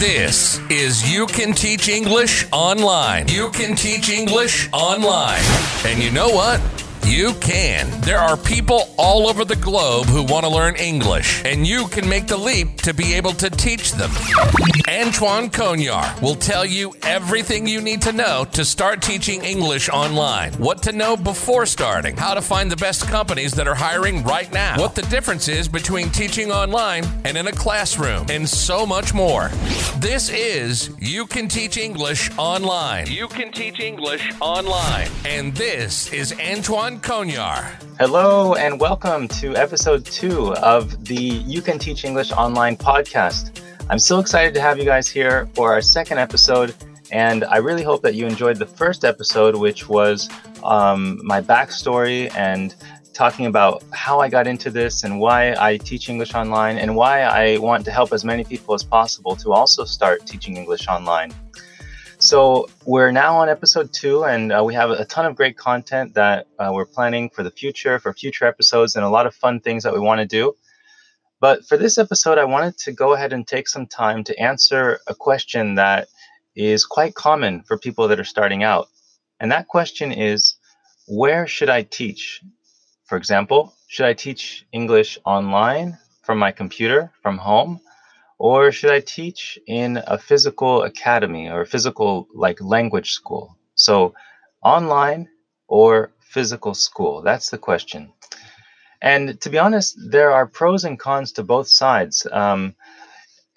[0.00, 3.28] This is You Can Teach English Online.
[3.28, 5.42] You Can Teach English Online.
[5.84, 6.58] And you know what?
[7.04, 8.00] You can.
[8.02, 12.08] There are people all over the globe who want to learn English, and you can
[12.08, 14.10] make the leap to be able to teach them.
[14.88, 20.52] Antoine Conyar will tell you everything you need to know to start teaching English online.
[20.54, 24.52] What to know before starting, how to find the best companies that are hiring right
[24.52, 29.12] now, what the difference is between teaching online and in a classroom, and so much
[29.14, 29.50] more.
[30.00, 33.06] This is You Can Teach English Online.
[33.06, 35.10] You Can Teach English Online.
[35.26, 37.70] And this is Antoine Conyar.
[37.98, 43.60] Hello, and welcome to episode two of the You Can Teach English Online podcast.
[43.90, 46.74] I'm so excited to have you guys here for our second episode,
[47.12, 50.30] and I really hope that you enjoyed the first episode, which was
[50.64, 52.74] um, my backstory and
[53.20, 57.20] talking about how I got into this and why I teach English online and why
[57.20, 61.30] I want to help as many people as possible to also start teaching English online.
[62.16, 66.14] So we're now on episode two, and uh, we have a ton of great content
[66.14, 69.60] that uh, we're planning for the future, for future episodes, and a lot of fun
[69.60, 70.54] things that we want to do.
[71.40, 74.98] But for this episode, I wanted to go ahead and take some time to answer
[75.08, 76.08] a question that
[76.56, 78.88] is quite common for people that are starting out.
[79.40, 80.56] And that question is
[81.06, 82.40] where should I teach?
[83.10, 87.80] For example, should I teach English online from my computer, from home?
[88.40, 93.58] or should I teach in a physical academy or physical like language school?
[93.74, 94.14] So
[94.62, 95.28] online
[95.68, 97.20] or physical school?
[97.22, 98.14] That's the question.
[99.02, 102.26] And to be honest, there are pros and cons to both sides.
[102.32, 102.74] Um,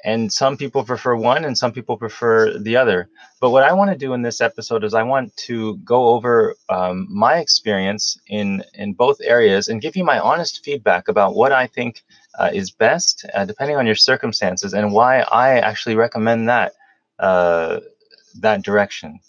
[0.04, 3.10] and some people prefer one and some people prefer the other.
[3.40, 6.56] But what I want to do in this episode is I want to go over
[6.70, 11.52] um, my experience in in both areas and give you my honest feedback about what
[11.52, 12.04] I think
[12.38, 16.74] uh, is best, uh, depending on your circumstances, and why I actually recommend that
[17.20, 17.80] uh,
[18.42, 19.20] that direction.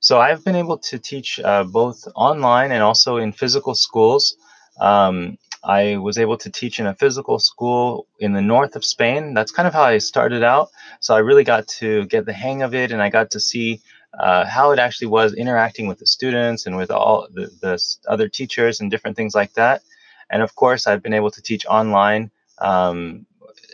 [0.00, 4.36] So I've been able to teach uh, both online and also in physical schools.
[4.80, 9.34] Um, I was able to teach in a physical school in the north of Spain.
[9.34, 10.68] That's kind of how I started out.
[11.00, 13.80] So I really got to get the hang of it, and I got to see
[14.18, 18.28] uh, how it actually was interacting with the students and with all the, the, other
[18.28, 19.82] teachers and different things like that.
[20.30, 23.26] And of course, I've been able to teach online, um,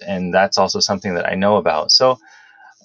[0.06, 1.92] and that's also something that I know about.
[1.92, 2.18] So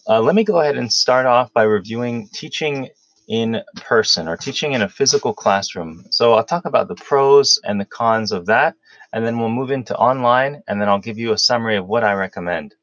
[0.09, 2.89] uh, let me go ahead and start off by reviewing teaching
[3.27, 6.05] in person or teaching in a physical classroom.
[6.11, 8.75] So I'll talk about the pros and the cons of that,
[9.13, 12.03] and then we'll move into online, and then I'll give you a summary of what
[12.03, 12.75] I recommend.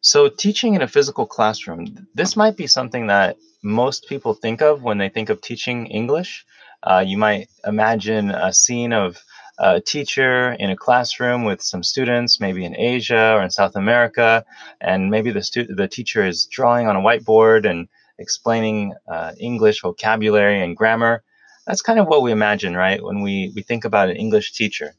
[0.00, 4.82] So, teaching in a physical classroom, this might be something that most people think of
[4.82, 6.44] when they think of teaching English.
[6.82, 9.16] Uh, you might imagine a scene of
[9.58, 14.44] a teacher in a classroom with some students, maybe in Asia or in South America,
[14.80, 19.80] and maybe the stu- the teacher is drawing on a whiteboard and explaining uh, English
[19.80, 21.22] vocabulary and grammar.
[21.66, 24.94] That's kind of what we imagine, right, when we, we think about an English teacher.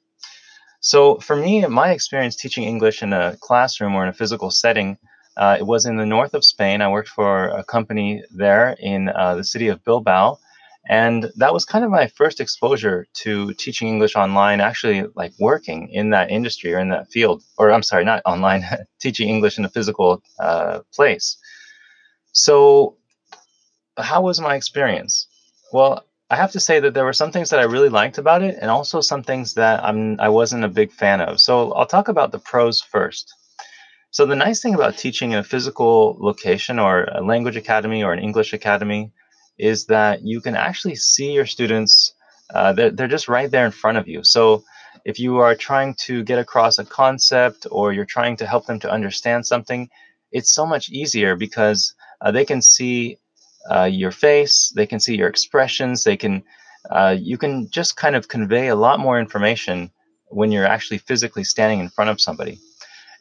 [0.86, 5.00] So, for me, my experience teaching English in a classroom or in a physical setting,
[5.36, 6.80] uh, it was in the north of Spain.
[6.80, 10.38] I worked for a company there in uh, the city of Bilbao.
[10.88, 15.90] And that was kind of my first exposure to teaching English online, actually, like working
[15.90, 17.42] in that industry or in that field.
[17.58, 18.64] Or, I'm sorry, not online,
[19.00, 21.36] teaching English in a physical uh, place.
[22.32, 22.96] So,
[23.98, 25.26] how was my experience?
[25.74, 28.42] Well, I have to say that there were some things that I really liked about
[28.42, 31.40] it, and also some things that I'm I wasn't a big fan of.
[31.40, 33.32] So I'll talk about the pros first.
[34.10, 38.14] So the nice thing about teaching in a physical location or a language academy or
[38.14, 39.12] an English academy
[39.58, 42.14] is that you can actually see your students.
[42.54, 44.24] Uh, they're, they're just right there in front of you.
[44.24, 44.64] So
[45.04, 48.80] if you are trying to get across a concept or you're trying to help them
[48.80, 49.90] to understand something,
[50.32, 53.18] it's so much easier because uh, they can see
[53.70, 56.44] uh, your face, they can see your expressions, they can
[56.90, 59.90] uh, you can just kind of convey a lot more information
[60.28, 62.60] when you're actually physically standing in front of somebody.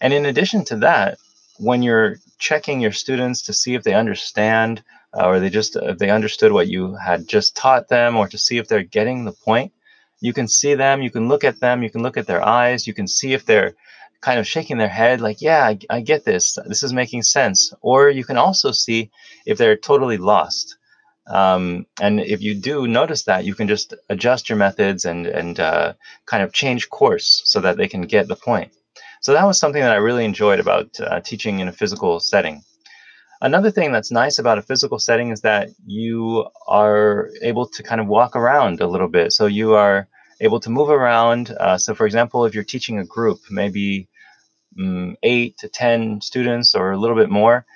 [0.01, 1.19] And in addition to that,
[1.59, 4.83] when you're checking your students to see if they understand
[5.17, 8.39] uh, or they just if they understood what you had just taught them or to
[8.39, 9.73] see if they're getting the point,
[10.21, 12.87] you can see them, you can look at them, you can look at their eyes,
[12.87, 13.75] you can see if they're
[14.25, 16.57] kind of shaking their head like yeah I, I, get this.
[16.67, 17.75] This is making sense.
[17.83, 19.11] Or you can also see
[19.45, 20.77] if they're totally lost.
[21.27, 25.61] Um, and if you do notice that you can just adjust your methods and and
[25.61, 25.93] uh,
[26.27, 28.73] kind of change course so that they can get the point.
[29.21, 32.63] So that was something that i really enjoyed about uh, teaching in a physical setting.
[33.41, 38.01] Another thing that's nice about a physical setting is that you are able to kind
[38.01, 39.33] of walk around a little bit.
[39.33, 40.09] So you are
[40.41, 41.51] able to move around.
[41.51, 44.09] Uh, so, for example, if you're teaching a group, maybe
[44.79, 47.67] um, eight to 10 students or a little bit more,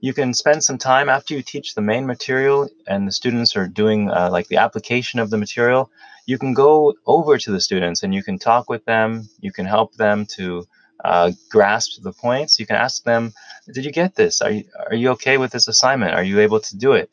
[0.00, 3.66] you can spend some time after you teach the main material and the students are
[3.66, 5.90] doing uh, like the application of the material
[6.26, 9.64] you can go over to the students and you can talk with them you can
[9.64, 10.66] help them to
[11.04, 12.58] uh, grasp the points.
[12.58, 13.32] You can ask them
[13.72, 14.40] did you get this?
[14.40, 16.14] Are you, are you okay with this assignment?
[16.14, 17.10] Are you able to do it?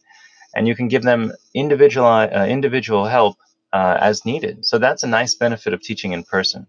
[0.56, 3.38] And you can give them individual uh, individual help
[3.72, 4.66] uh, as needed.
[4.66, 6.68] So that's a nice benefit of teaching in person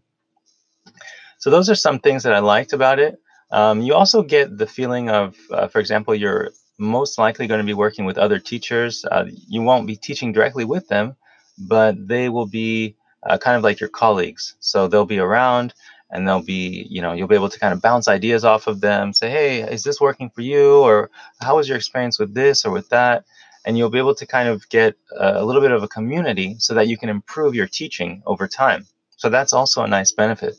[1.44, 3.20] so those are some things that i liked about it
[3.54, 7.64] um, you also get the feeling of, uh, for example, you're most likely going to
[7.64, 9.04] be working with other teachers.
[9.04, 11.14] Uh, you won't be teaching directly with them,
[11.56, 14.56] but they will be uh, kind of like your colleagues.
[14.58, 15.72] So they'll be around
[16.10, 18.80] and they'll be, you know, you'll be able to kind of bounce ideas off of
[18.80, 20.80] them, say, hey, is this working for you?
[20.80, 21.10] Or
[21.40, 23.24] how was your experience with this or with that?
[23.64, 26.74] And you'll be able to kind of get a little bit of a community so
[26.74, 28.86] that you can improve your teaching over time.
[29.16, 30.56] So that's also a nice benefit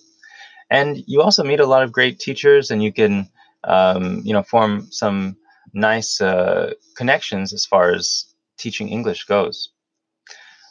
[0.69, 3.29] and you also meet a lot of great teachers and you can
[3.63, 5.37] um, you know form some
[5.73, 9.69] nice uh, connections as far as teaching english goes.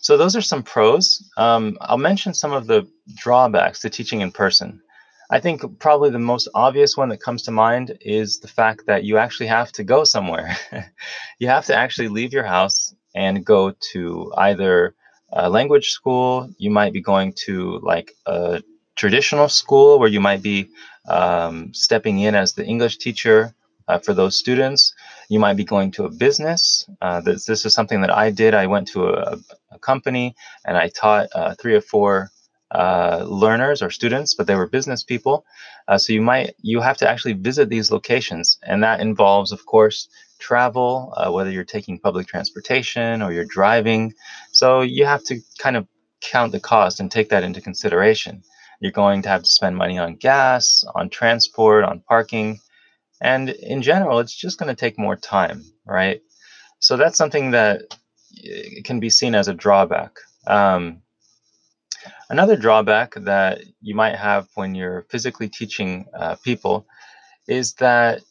[0.01, 1.23] So those are some pros.
[1.37, 4.81] Um, i'll mention some of the drawbacks to teaching in person.
[5.31, 9.05] I think probably the most obvious one that comes to mind is the fact that
[9.05, 10.57] you actually have to go somewhere.
[11.41, 14.95] You have to actually leave your house and go to either
[15.33, 16.49] a language school.
[16.59, 18.63] You might be going to like a
[18.97, 20.69] traditional school where you might be
[21.09, 23.55] um, stepping in as the English teacher
[23.89, 24.95] uh, for those students.
[25.29, 26.89] You might be going to a business.
[27.01, 28.55] Uh, this, this, is something that I did.
[28.55, 29.39] I went to a,
[29.71, 32.31] a company and I taught uh, three or four
[32.71, 35.45] uh, learners or students, but they were business people.
[35.87, 39.65] Uh, so you might you have to actually visit these locations, and that involves, of
[39.67, 40.09] course,
[40.39, 44.13] travel, uh, whether you're taking public transportation or you're driving.
[44.53, 45.87] So you have to kind of
[46.21, 48.43] count the cost and take that into consideration.
[48.81, 52.61] You're going to have to spend money on gas, on transport, on parking.
[53.21, 56.21] And in general, it's just going to take more time, right?
[56.81, 57.83] So that's something that
[58.45, 60.13] eh, can be seen as a drawback.
[60.47, 61.03] Um,
[62.29, 66.87] another drawback that you might have when you're physically teaching uh, people
[67.47, 68.23] is that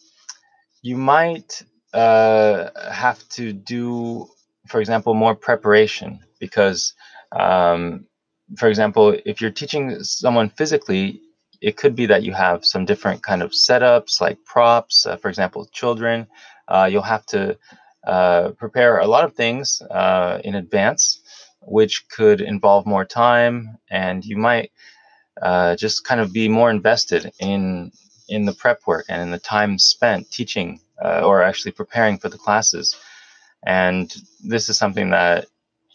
[0.82, 1.64] you might
[1.94, 4.28] uh, have to do,
[4.68, 6.94] for example, more preparation because
[7.32, 8.06] um,
[8.58, 11.22] for example, if you're teaching someone physically,
[11.62, 15.06] it could be that you have some different kind of setups like props.
[15.06, 16.28] Uh, for example, children,
[16.68, 17.58] uh, you'll have to
[18.06, 21.22] uh, prepare a lot of things uh, in advance,
[21.62, 24.72] which could involve more time, and you might
[25.42, 27.92] uh, just kind of be more invested in
[28.30, 32.30] in the prep work and in the time spent teaching uh, or actually preparing for
[32.30, 32.96] the classes.
[33.66, 34.14] And
[34.44, 35.48] this is something that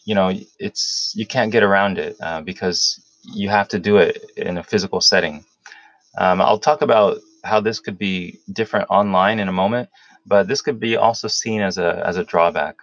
[0.09, 2.79] you know it's you can't get around it uh, because
[3.21, 5.45] you have to do it in a physical setting.
[6.17, 9.87] Um, I'll talk about how this could be different online in a moment,
[10.25, 12.77] but this could be also seen as a as a drawback.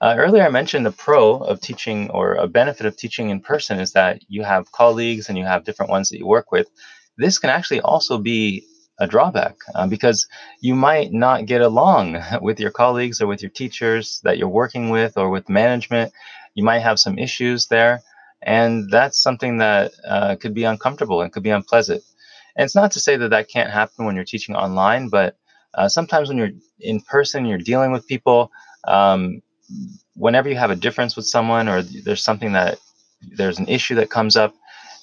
[0.00, 3.78] Uh, earlier, I mentioned the pro of teaching or a benefit of teaching in person
[3.78, 6.66] is that you have colleagues and you have different ones that you work with.
[7.16, 8.64] This can actually also be
[8.98, 10.26] a drawback uh, because
[10.60, 14.90] you might not get along with your colleagues or with your teachers that you're working
[14.90, 16.12] with or with management
[16.58, 18.02] you might have some issues there.
[18.42, 22.02] And that's something that uh, could be uncomfortable and could be unpleasant.
[22.56, 25.36] And it's not to say that that can't happen when you're teaching online, but
[25.74, 28.50] uh, sometimes when you're in person, you're dealing with people.
[28.88, 29.40] Um,
[30.14, 32.80] whenever you have a difference with someone or there's something that
[33.36, 34.52] there's an issue that comes up,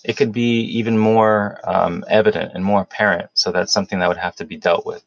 [0.03, 3.29] it could be even more um, evident and more apparent.
[3.33, 5.05] So that's something that would have to be dealt with.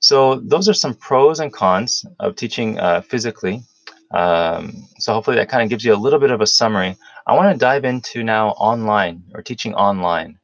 [0.00, 3.62] So those are some pros and cons of teaching uh, physically.
[4.10, 6.96] Um, so hopefully that kind of gives you a little bit of a summary.
[7.26, 10.38] I want to dive into now online or teaching online.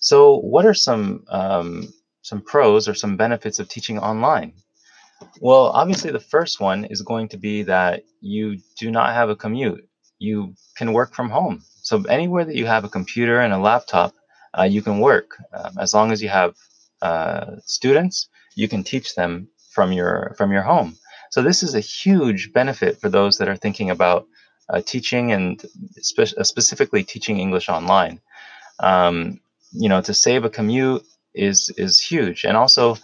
[0.00, 1.92] So what are some um,
[2.22, 4.52] some pros or some benefits of teaching online?
[5.40, 9.36] Well, obviously the first one is going to be that you do not have a
[9.36, 9.88] commute.
[10.18, 11.62] You can work from home.
[11.82, 14.12] So anywhere that you have a computer and a laptop,
[14.58, 15.36] uh, you can work.
[15.52, 16.54] Um, as long as you have
[17.00, 20.96] uh, students, you can teach them from your from your home.
[21.30, 24.26] So this is a huge benefit for those that are thinking about
[24.68, 25.64] uh, teaching and
[25.98, 28.20] spe- uh, specifically teaching English online.
[28.80, 29.40] Um,
[29.72, 31.02] you know, to save a commute
[31.34, 32.96] is is huge, and also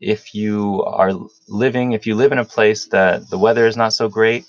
[0.00, 1.12] if you are
[1.48, 4.44] living, if you live in a place that the weather is not so great,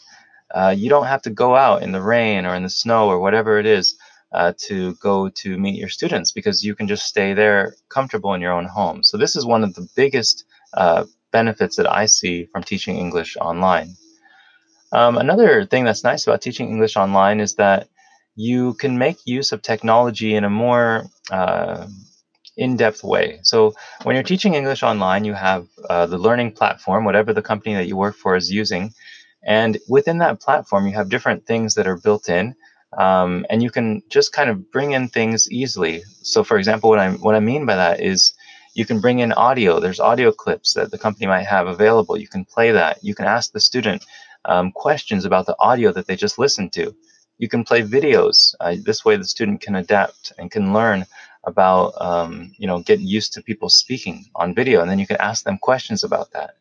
[0.54, 3.20] uh, you don't have to go out in the rain or in the snow or
[3.20, 3.98] whatever it is
[4.34, 8.42] uh, to go to meet your students because you can just stay there comfortable in
[8.42, 9.04] your own home.
[9.04, 13.38] So this is one of the biggest uh, benefits that I see from teaching English
[13.38, 13.96] online.
[14.92, 17.90] Um, another thing that's nice about teaching English online is that
[18.36, 21.88] you can make use of technology in a more uh,
[22.58, 23.40] in-depth way.
[23.44, 27.76] So when you're teaching English online, you have uh, the learning platform, whatever the company
[27.76, 28.94] that you work for is using,
[29.46, 32.56] and within that platform, you have different things that are built in,
[32.98, 36.04] um, and you can just kind of bring in things easily.
[36.22, 38.34] So, for example, what I what I mean by that is
[38.76, 39.80] you can bring in audio.
[39.80, 42.18] There's audio clips that the company might have available.
[42.18, 43.00] You can play that.
[43.02, 44.06] You can ask the student
[44.44, 46.94] um, questions about the audio that they just listened to.
[47.38, 48.54] You can play videos.
[48.60, 51.06] Uh, this way, the student can adapt and can learn
[51.46, 55.18] about, um, you know, get used to people speaking on video, and then you can
[55.18, 56.58] ask them questions about that.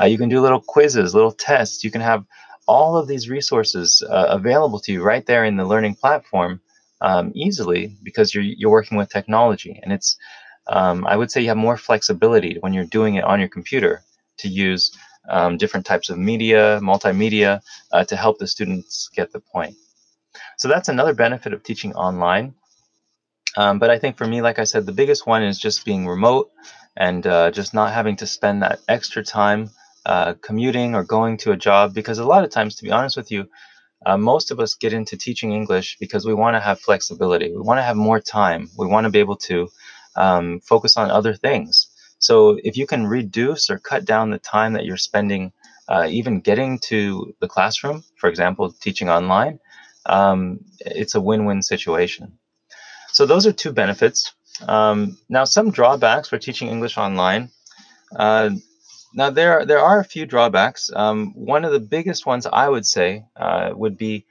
[0.00, 1.84] Uh, you can do little quizzes, little tests.
[1.84, 2.24] You can have
[2.66, 6.60] all of these resources uh, available to you right there in the learning platform
[7.02, 10.16] um, easily because you're you're working with technology, and it's
[10.66, 14.02] um, I would say you have more flexibility when you're doing it on your computer
[14.38, 14.96] to use
[15.28, 17.60] um, different types of media, multimedia,
[17.92, 19.76] uh, to help the students get the point.
[20.58, 22.54] So that's another benefit of teaching online.
[23.56, 26.06] Um, but I think for me, like I said, the biggest one is just being
[26.06, 26.50] remote
[26.96, 29.70] and uh, just not having to spend that extra time
[30.06, 31.94] uh, commuting or going to a job.
[31.94, 33.46] Because a lot of times, to be honest with you,
[34.04, 37.52] uh, most of us get into teaching English because we want to have flexibility.
[37.52, 38.68] We want to have more time.
[38.76, 39.68] We want to be able to
[40.16, 41.88] um, focus on other things.
[42.18, 45.52] So if you can reduce or cut down the time that you're spending,
[45.88, 49.58] uh, even getting to the classroom, for example, teaching online,
[50.06, 52.38] um, it's a win-win situation.
[53.12, 54.32] So those are two benefits.
[54.66, 57.50] Um, now, some drawbacks for teaching English online.
[58.14, 58.50] Uh,
[59.14, 60.90] now, there there are a few drawbacks.
[60.94, 64.26] Um, one of the biggest ones I would say uh, would be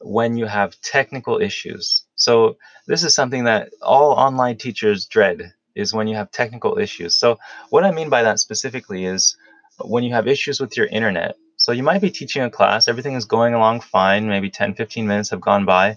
[0.00, 2.01] when you have technical issues.
[2.22, 7.16] So this is something that all online teachers dread is when you have technical issues.
[7.16, 7.38] So
[7.70, 9.36] what I mean by that specifically is
[9.80, 11.34] when you have issues with your internet.
[11.56, 15.06] So you might be teaching a class, everything is going along fine, maybe 10, 15
[15.06, 15.96] minutes have gone by,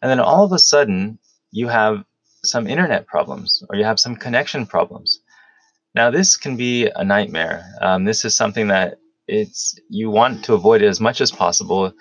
[0.00, 1.18] and then all of a sudden
[1.50, 2.04] you have
[2.44, 5.20] some internet problems or you have some connection problems.
[5.94, 7.64] Now this can be a nightmare.
[7.80, 11.92] Um, this is something that it's you want to avoid it as much as possible.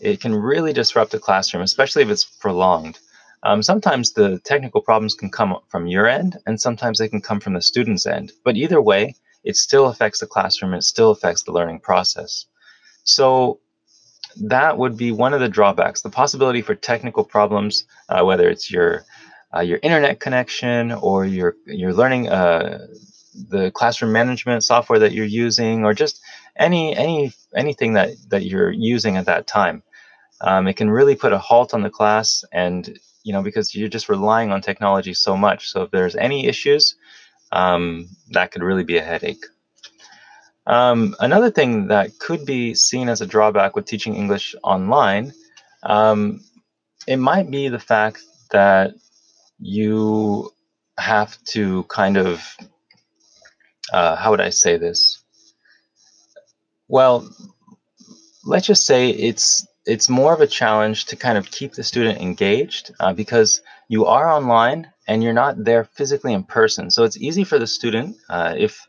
[0.00, 2.98] It can really disrupt the classroom, especially if it's prolonged.
[3.42, 7.40] Um, sometimes the technical problems can come from your end, and sometimes they can come
[7.40, 8.32] from the student's end.
[8.44, 10.74] But either way, it still affects the classroom.
[10.74, 12.46] It still affects the learning process.
[13.04, 13.60] So
[14.36, 18.70] that would be one of the drawbacks: the possibility for technical problems, uh, whether it's
[18.70, 19.04] your
[19.54, 22.86] uh, your internet connection or your your learning uh,
[23.48, 26.20] the classroom management software that you're using, or just
[26.56, 29.82] any any anything that that you're using at that time.
[30.40, 33.88] Um, it can really put a halt on the class and you know, because you're
[33.88, 35.70] just relying on technology so much.
[35.70, 36.96] So if there's any issues,
[37.50, 39.44] um, that could really be a headache.
[40.66, 45.32] Um, another thing that could be seen as a drawback with teaching English online,
[45.82, 46.40] um,
[47.06, 48.94] it might be the fact that
[49.58, 50.52] you
[50.98, 52.56] have to kind of,
[53.92, 55.22] uh, how would I say this?
[56.88, 57.28] Well,
[58.44, 62.20] let's just say it's it's more of a challenge to kind of keep the student
[62.20, 66.90] engaged uh, because you are online and you're not there physically in person.
[66.90, 68.86] So it's easy for the student uh, if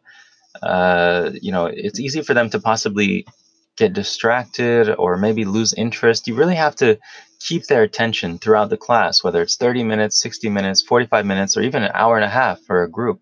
[0.62, 3.26] uh, you know it's easy for them to possibly
[3.76, 6.28] get distracted or maybe lose interest.
[6.28, 7.00] You really have to
[7.40, 11.62] keep their attention throughout the class, whether it's 30 minutes, 60 minutes, 45 minutes, or
[11.62, 13.22] even an hour and a half for a group.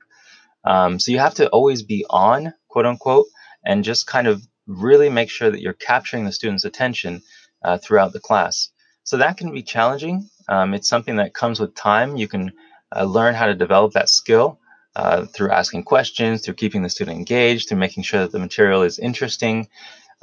[0.66, 3.28] Um, so you have to always be on, quote unquote,
[3.66, 7.22] and just kind of really make sure that you're capturing the student's attention
[7.64, 8.70] uh, throughout the class.
[9.04, 10.30] So that can be challenging.
[10.48, 12.16] Um, it's something that comes with time.
[12.16, 12.52] You can
[12.96, 14.60] uh, learn how to develop that skill
[14.96, 18.84] uh, through asking questions, through keeping the student engaged, through making sure that the material
[18.84, 19.68] is interesting.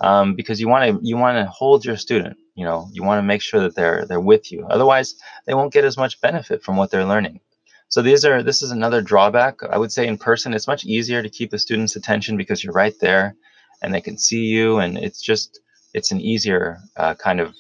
[0.00, 2.37] Um, because you want to you want to hold your student.
[2.54, 4.64] You know, you want to make sure that they're they're with you.
[4.64, 7.40] Otherwise, they won't get as much benefit from what they're learning.
[7.88, 9.62] So these are this is another drawback.
[9.64, 12.73] I would say in person, it's much easier to keep the student's attention because you're
[12.73, 13.35] right there,
[13.83, 15.59] and they can see you, and it's just
[15.95, 17.54] it's an easier uh, kind of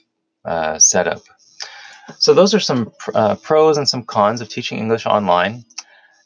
[0.44, 1.22] uh, setup.
[2.18, 5.64] So those are some uh, pros and some cons of teaching English online.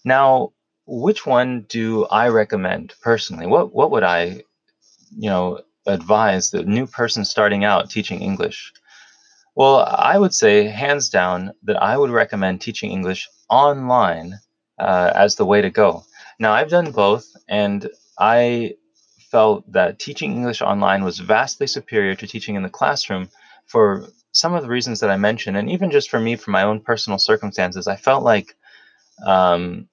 [0.04, 0.52] Now,
[0.87, 3.47] which one do I recommend personally?
[3.47, 4.42] What what would I,
[5.16, 8.73] you know, advise the new person starting out teaching English?
[9.54, 14.38] Well, I would say hands down that I would recommend teaching English online
[14.78, 16.04] uh, as the way to go.
[16.38, 18.75] Now, I've done both, and I
[19.32, 23.24] felt that teaching English online was vastly superior to teaching in the classroom
[23.66, 23.86] for
[24.32, 26.80] some of the reasons that I mentioned, and even just for me, for my own
[26.80, 28.48] personal circumstances, I felt like
[29.34, 29.88] um,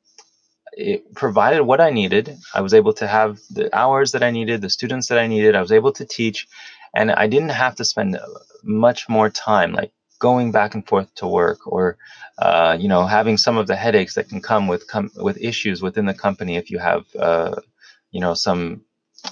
[0.73, 2.25] it provided what I needed.
[2.53, 5.55] I was able to have the hours that I needed, the students that I needed.
[5.55, 6.47] I was able to teach,
[6.93, 8.19] and I didn't have to spend
[8.63, 11.97] much more time, like going back and forth to work or
[12.39, 15.81] uh, you know having some of the headaches that can come with com- with issues
[15.81, 17.55] within the company if you have uh,
[18.11, 18.81] you know some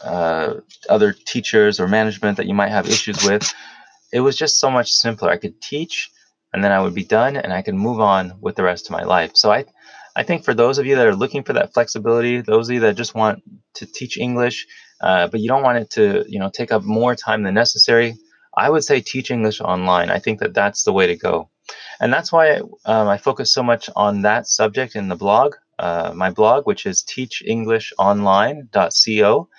[0.03, 0.56] uh,
[0.89, 3.53] other teachers or management that you might have issues with.
[4.13, 5.29] It was just so much simpler.
[5.29, 6.10] I could teach
[6.53, 8.91] and then i would be done and i could move on with the rest of
[8.91, 9.32] my life.
[9.36, 9.65] So i
[10.15, 12.79] i think for those of you that are looking for that flexibility those of you
[12.82, 13.41] that just want
[13.75, 14.65] to teach english
[15.01, 18.15] uh, but you don't want it to you know take up more time than necessary
[18.56, 20.10] i would say teach english online.
[20.10, 21.50] I think that that's the way to go.
[22.00, 26.12] And that's why um, i focus so much on that subject in the blog uh,
[26.15, 29.50] my blog which is teachenglishonline.co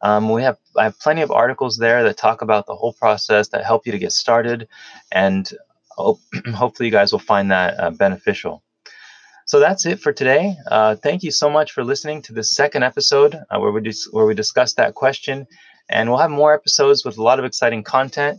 [0.00, 3.48] um, we have I have plenty of articles there that talk about the whole process
[3.48, 4.68] that help you to get started,
[5.10, 5.50] and
[5.90, 6.20] hope,
[6.54, 8.62] hopefully you guys will find that uh, beneficial.
[9.46, 10.56] So that's it for today.
[10.70, 14.08] Uh, thank you so much for listening to the second episode uh, where we dis-
[14.12, 15.46] where we discuss that question,
[15.88, 18.38] and we'll have more episodes with a lot of exciting content.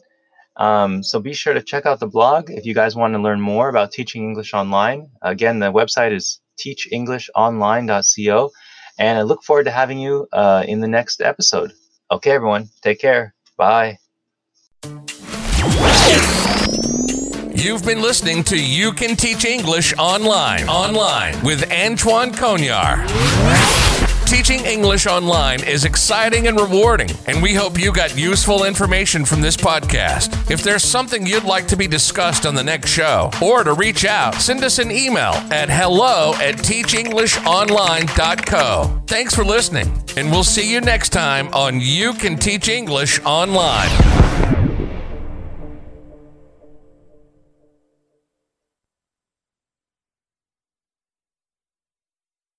[0.55, 3.39] Um, so be sure to check out the blog if you guys want to learn
[3.41, 5.09] more about teaching English online.
[5.21, 8.51] Again, the website is teachenglishonline.co
[8.99, 11.73] and I look forward to having you uh, in the next episode.
[12.11, 13.33] Okay, everyone, take care.
[13.57, 13.97] Bye.
[17.51, 23.88] You've been listening to You Can Teach English Online, online with Antoine Conyar.
[24.29, 29.41] Teaching English online is exciting and rewarding, and we hope you got useful information from
[29.41, 30.51] this podcast.
[30.51, 34.05] If there's something you'd like to be discussed on the next show, or to reach
[34.05, 39.01] out, send us an email at hello at teachenglishonline.co.
[39.07, 44.28] Thanks for listening, and we'll see you next time on You Can Teach English Online.